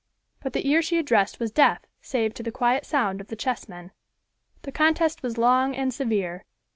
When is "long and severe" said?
5.37-6.43